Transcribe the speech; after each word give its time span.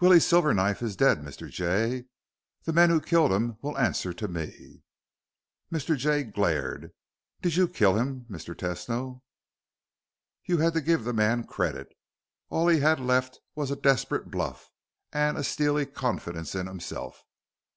"Willie 0.00 0.18
Silverknife 0.18 0.82
is 0.82 0.96
dead, 0.96 1.18
Mr. 1.22 1.48
Jay. 1.48 2.06
The 2.64 2.72
men 2.72 2.90
who 2.90 3.00
killed 3.00 3.30
him 3.30 3.58
will 3.62 3.78
answer 3.78 4.12
to 4.12 4.26
me." 4.26 4.82
Mr. 5.72 5.96
Jay 5.96 6.24
glared. 6.24 6.90
"Did 7.42 7.54
you 7.54 7.68
kill 7.68 7.96
him, 7.96 8.26
Mr. 8.28 8.56
Tesno?" 8.56 9.22
You 10.44 10.58
had 10.58 10.72
to 10.74 10.80
give 10.80 11.04
the 11.04 11.12
man 11.12 11.44
credit. 11.44 11.94
All 12.50 12.66
he 12.66 12.80
had 12.80 12.98
left 12.98 13.38
was 13.54 13.70
a 13.70 13.76
desperate 13.76 14.32
bluff 14.32 14.68
and 15.12 15.38
a 15.38 15.44
steely 15.44 15.86
confidence 15.86 16.56
in 16.56 16.66
himself. 16.66 17.22